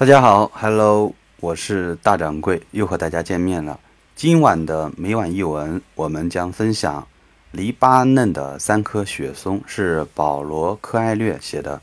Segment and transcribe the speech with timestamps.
[0.00, 3.78] 大家好，Hello，我是大掌柜，又和大家见面了。
[4.16, 7.06] 今晚的每晚一文，我们将分享
[7.50, 11.82] 黎巴嫩的三棵雪松，是保罗·科艾略写的。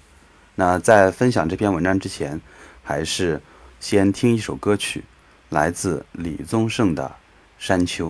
[0.56, 2.42] 那在分享这篇文章之前，
[2.84, 3.40] 还是
[3.80, 5.04] 先听一首歌曲，
[5.50, 7.04] 来自李宗盛的
[7.60, 8.10] 《山丘》。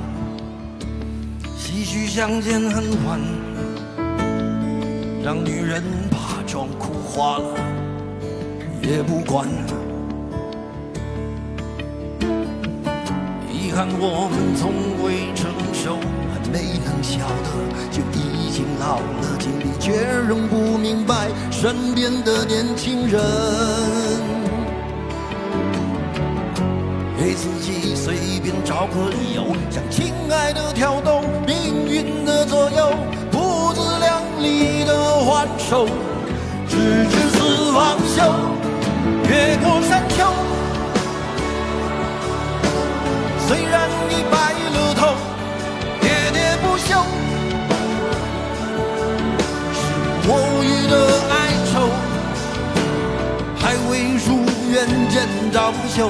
[1.73, 3.17] 继续相见恨晚，
[5.23, 7.55] 让女人把妆哭花了
[8.81, 9.47] 也不管。
[13.49, 15.95] 遗憾我们从未成熟，
[16.33, 17.49] 还没能晓得
[17.89, 19.93] 就已经老了，经历却
[20.27, 24.40] 仍不明白身边的年轻人。
[27.23, 32.95] 给自己随便找个理由，向亲爱的挑逗，命运的左右，
[33.29, 35.85] 不自量力的还手，
[36.67, 38.23] 直至死方休。
[39.29, 40.33] 越过山丘，
[43.47, 45.13] 虽然已白了头，
[46.01, 47.05] 喋喋不休，
[49.77, 49.79] 是
[50.25, 50.29] 我
[50.65, 50.93] 予的
[51.29, 51.35] 哀
[51.71, 51.85] 愁，
[53.59, 53.91] 还未
[54.25, 54.73] 如愿
[55.11, 56.09] 见着不朽。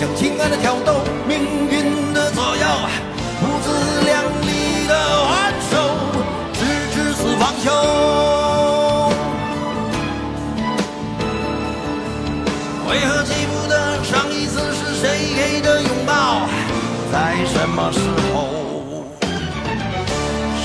[0.00, 1.38] 像情感的挑逗，命
[1.68, 2.66] 运的左右，
[3.38, 4.94] 不自量力的
[5.26, 5.76] 还手，
[6.54, 6.60] 直
[6.90, 7.70] 至死方休。
[12.88, 16.48] 为何记不得上一次是谁给的拥抱，
[17.12, 18.00] 在什么时
[18.32, 19.04] 候？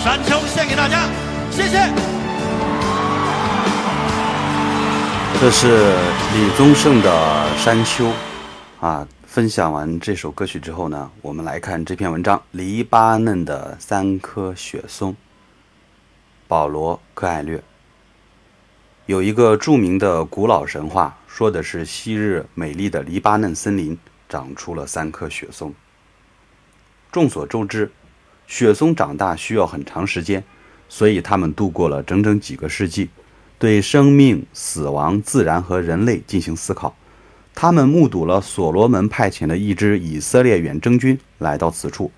[0.02, 1.10] 山丘献给大家，
[1.52, 1.90] 谢谢。
[5.42, 5.94] 这是
[6.34, 7.12] 李宗盛的
[7.62, 8.06] 《山丘》
[8.80, 9.06] 啊。
[9.36, 15.12] 分享完这首歌曲之后呢，我们来看这篇文章《黎巴嫩的三棵雪松》。
[16.48, 17.62] 保罗·柯艾略
[19.08, 23.98] 有一个著名的古老神话，说的是昔日美丽的黎巴嫩森林
[24.30, 25.74] 长出了三棵雪松。
[27.12, 27.92] 众所周知，
[28.48, 30.42] 雪松长大需要很长时间，
[30.88, 33.10] 所以它们度过了整整几个世纪。
[33.60, 36.96] 对生命、死亡、自然和人类进行思考。
[37.56, 42.12] 他们目睹了所罗门派遣的一支以色列远征军来到此处，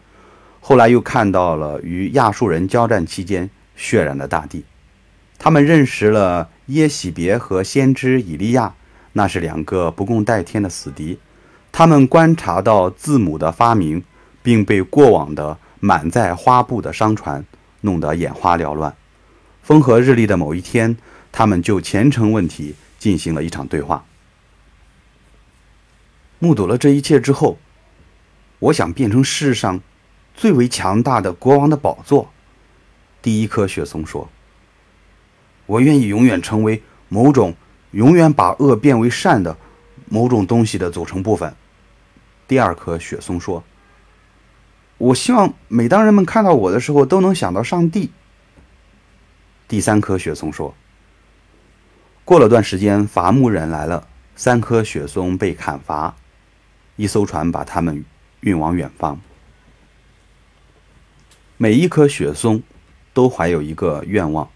[0.60, 4.66] 后来又看到了与亚述人交战期间血染的大地。
[5.38, 8.74] 他们认识了耶喜别和先知以利亚，
[9.13, 11.19] 那是两个不共戴天的死敌。
[11.72, 14.04] 他们观察到字母的发明，
[14.42, 17.45] 并被过往的满载花布的商船
[17.81, 18.94] 弄得眼花缭乱。
[19.62, 20.98] 风和日丽的某一天。
[21.30, 24.04] 他们就虔诚问题进行了一场对话。
[26.39, 27.57] 目睹了这一切之后，
[28.60, 29.81] 我想变成世上
[30.34, 32.31] 最为强大的国王的宝座。
[33.22, 34.30] 第一棵雪松说
[35.66, 37.56] ：“我愿意永远成为某种
[37.92, 39.57] 永远把恶变为善的
[40.07, 41.54] 某种东西的组成部分。”
[42.48, 43.63] 第二棵雪松说
[44.98, 48.12] ：“我希望每当人们看到我的时候，都能想到上帝。”
[49.68, 50.74] 第三棵雪松说。
[52.24, 54.06] 过了段时间，伐木人来了，
[54.36, 56.13] 三棵雪松被砍伐，
[56.97, 58.03] 一艘船把他们
[58.41, 59.19] 运往远方。
[61.55, 62.61] 每一棵雪松
[63.13, 64.49] 都怀有一个愿望，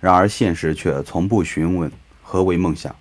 [0.00, 1.90] 然而现实却从不询问
[2.22, 2.94] 何为梦想。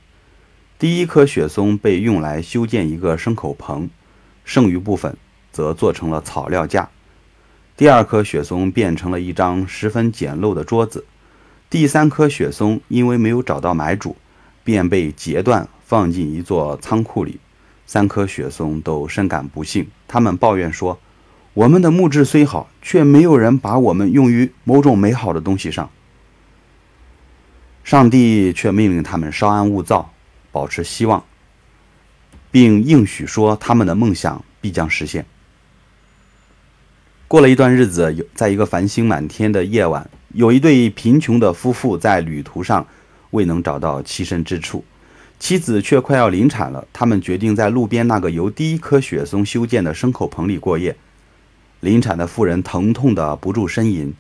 [0.77, 3.89] 第一棵雪松被用来修建一个牲口棚，
[4.45, 5.17] 剩余部分
[5.51, 6.89] 则做成了草料架。
[7.77, 11.05] 第二棵雪松变成了一张十分简陋的桌子。
[11.69, 14.15] 第三棵雪松因为没有找到买主，
[14.63, 17.39] 便被截断放进一座仓库里。
[17.86, 21.00] 三棵雪松都深感不幸，他们抱怨说
[21.54, 25.89] ：“我们的木质虽好，却没有人把我们用于某种美好的东西上。”
[27.83, 30.13] 上帝却命令他们稍安勿躁，
[30.51, 31.25] 保持希望，
[32.51, 35.25] 并应许说他们的梦想必将实现。
[37.27, 40.10] 过了一段日子，有在一个繁星满天的夜晚。
[40.34, 42.88] 有一对贫穷的夫妇在旅途上
[43.31, 44.86] 未能找到栖身之处，
[45.41, 46.88] 妻子却快要临产了。
[46.93, 50.95] 他们决定在路边那个由第一棵雪松修建的牲口棚里过夜。
[51.79, 54.13] 临产的妇人疼痛的不住呻吟，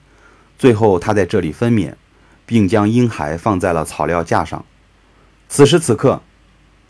[0.57, 1.93] 最后她在这里分娩，
[2.47, 4.65] 并将婴孩放在了草料架上。
[5.47, 6.23] 此时此刻，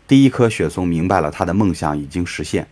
[0.08, 2.66] 第一棵雪松明白了他的梦想已经实现，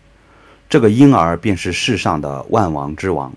[0.67, 3.35] 这个婴儿便是世上的万王之王。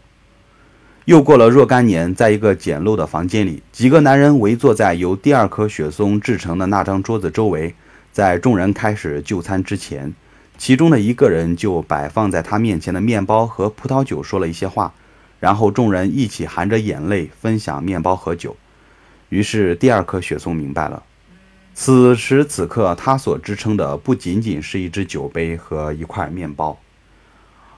[1.03, 7.75] 又过了若干年，在一个简陋的房间里，几个男人围坐在由第二棵雪松制成的那张桌子周围。
[8.13, 10.13] 在众人开始就餐之前，
[10.55, 14.93] 其中的一个人就摆放在他面前的面包和葡萄酒说了一些话，
[15.39, 18.55] 然后众人一起含着眼泪分享面包和酒。
[19.29, 21.01] 于是第二棵雪松明白了，
[21.73, 26.77] 此时此刻他所支撑的不仅仅是一只酒杯和一块面包，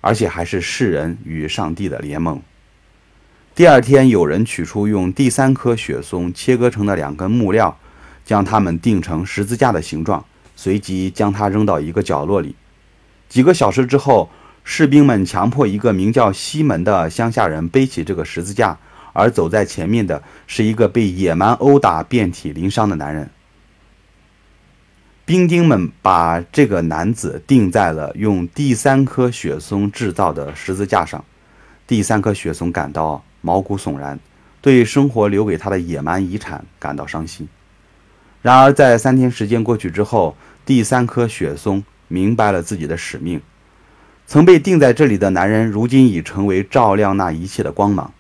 [0.02, 2.42] 而且还是世人与上帝的联盟。
[3.56, 7.80] 第二天，有人取出用第三棵雪松切割成的两根木料，
[8.26, 12.56] 将它们钉成十字架的形状，随即将它扔到一个角落里。
[13.30, 14.30] 几个小时之后，
[14.64, 18.78] 士兵们强迫一个名叫西门的乡下人背起这个十字架，
[19.14, 23.30] 而走在前面的是一个被野蛮殴打、遍体鳞伤的男人。
[25.24, 31.24] 兵丁们把这个男子钉在了用第三棵雪松制造的十字架上。
[31.88, 33.24] 第三棵雪松感到。
[33.46, 34.20] 毛骨悚然，
[34.60, 37.48] 对生活留给他的野蛮遗产感到伤心。
[38.46, 40.38] 然而，在三天时间过去之后，
[40.68, 43.42] 第三棵雪松明白了自己的使命。
[44.28, 48.14] 曾被钉在这里的男人，如今已成为照亮那一切的光芒。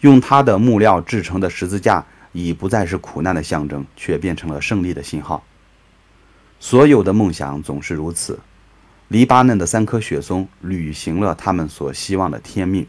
[0.00, 2.02] 用他的木料制成的十字架，
[2.32, 5.44] 已不再是苦难的象征，却变成了胜利的信号。
[6.58, 8.38] 所有的梦想总是如此。
[9.08, 12.86] 黎巴嫩的三棵雪松履行了他们所希望的天命，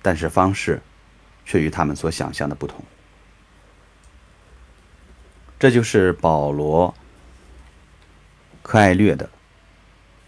[0.00, 0.80] 但是方式
[1.44, 2.82] 却与他们所想象的不同。
[5.58, 6.92] 这就是保罗·
[8.62, 9.26] 科艾略的《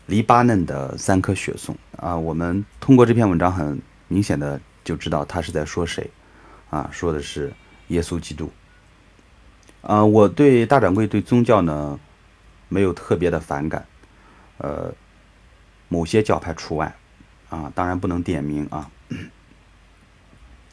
[0.06, 2.16] 黎巴嫩的三棵雪松》啊。
[2.16, 6.10] 我们通过这篇文章，很明显的就知道他是在说谁
[6.70, 7.52] 啊，说的是
[7.88, 8.50] 耶稣基督。
[9.82, 11.98] 啊，我对大掌柜对宗教呢
[12.68, 13.86] 没有特别的反感，
[14.58, 14.92] 呃。
[15.88, 16.92] 某些教派除外，
[17.48, 18.90] 啊，当然不能点名啊。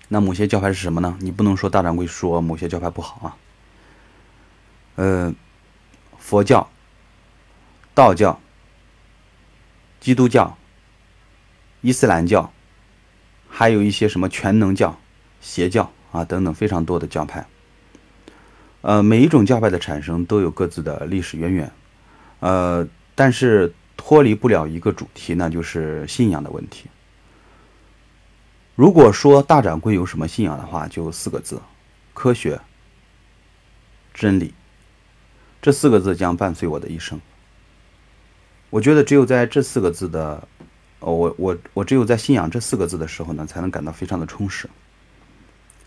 [0.08, 1.16] 那某些教派是什么呢？
[1.22, 3.38] 你不能说大掌柜说某些教派不好啊。
[4.96, 5.34] 呃，
[6.18, 6.70] 佛教、
[7.94, 8.40] 道教、
[10.00, 10.58] 基督教、
[11.82, 12.52] 伊斯兰教，
[13.50, 15.00] 还有一些什么全能教、
[15.42, 17.46] 邪教啊等等非常多的教派。
[18.82, 21.72] 呃，每一种教派的产生都有各自的历史渊源，
[22.40, 23.74] 呃，但是。
[23.96, 26.90] 脱离不了一个主题，那就是信仰的问题。
[28.76, 31.62] 如果说大掌柜有什么信仰的话，就四个字：
[32.14, 32.60] 科学、
[34.14, 34.54] 真理。
[35.64, 37.22] 这四个字将伴随我的一生。
[38.70, 40.46] 我觉得只有在这四个字的，
[41.00, 44.70] 哦，我我我只有在信仰这四个字的时候呢，才能感到非常的充实。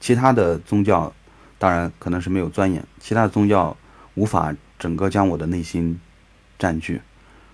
[0.00, 1.12] 其他的宗教，
[1.58, 3.76] 当然可能是没有钻研，其他的宗教
[4.14, 6.00] 无法整个将我的内心
[6.58, 7.02] 占据。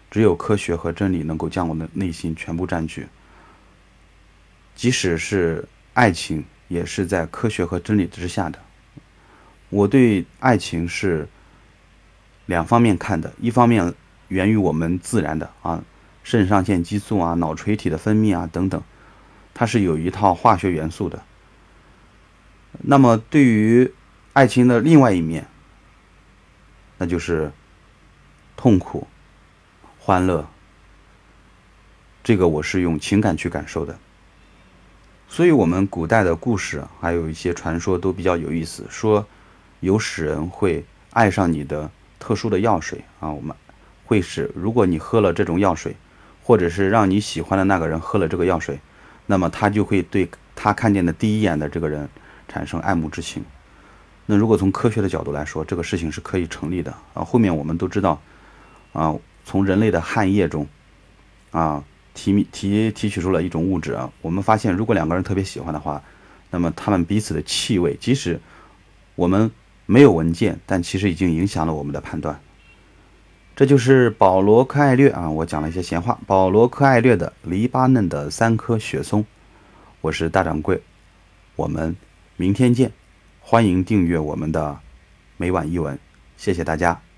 [0.08, 3.08] 只有科学和真理能够将我的内心全部占据，
[4.76, 8.60] 即使是爱情，也是在科学和真理之下的。
[9.70, 11.26] 我对爱情是
[12.46, 13.94] 两方面看的，一方面
[14.28, 15.82] 源于我们自然的啊，
[16.22, 18.82] 肾上腺激素啊、脑垂体的分泌啊等等，
[19.54, 21.22] 它是有一套化学元素的。
[22.80, 23.92] 那么对于
[24.32, 25.46] 爱情的另外一面，
[26.99, 27.52] 那就是
[28.56, 29.06] 痛苦。
[29.99, 30.49] 欢乐，
[32.25, 33.96] 这个我是用情感去感受的。
[35.28, 38.84] 所以，我们古代的故事还有一些传说都比较有意思。
[38.90, 39.25] 说
[39.80, 41.90] 有使人会爱上你的
[42.22, 43.56] 特殊的药水啊，我们
[44.06, 45.96] 会使如果你喝了这种药水，
[46.44, 48.78] 或者是让你喜欢的那个人喝了这个药水，
[49.26, 52.08] 那么他就会对他看见的第一眼的这个人
[52.46, 53.44] 产生爱慕之情。
[54.26, 57.24] 那如果从科学的角度来说，这个事情是可以成立的啊。
[57.24, 58.22] 后面我们都知道
[58.92, 59.16] 啊。
[59.44, 60.68] 从人类的汗液中，
[61.50, 61.82] 啊，
[62.14, 64.08] 提提提取出了一种物质啊。
[64.20, 66.00] 我们发现，如果两个人特别喜欢的话，
[66.50, 68.38] 那么他们彼此的气味，即使
[69.16, 69.50] 我们
[69.86, 72.40] 没有文件，但其实已经影响了我们的判断。
[73.54, 76.18] 这就是保罗·科艾略啊，我讲了一些闲话。
[76.26, 79.22] 保罗·科艾略的《黎巴嫩的三棵雪松》，
[80.00, 80.82] 我是大掌柜，
[81.56, 81.94] 我们
[82.36, 82.90] 明天见。
[83.40, 84.78] 欢迎订阅我们的
[85.36, 85.98] 每晚一文，
[86.36, 87.12] 谢谢大家。